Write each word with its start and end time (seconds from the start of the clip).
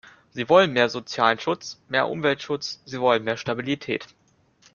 Sie 0.31 0.49
wollen 0.49 0.73
mehr 0.73 0.89
sozialen 0.89 1.37
Schutz, 1.37 1.79
mehr 1.87 2.09
Umweltschutz, 2.09 2.81
sie 2.85 2.99
wollen 2.99 3.23
mehr 3.23 3.37
Stabilität. 3.37 4.07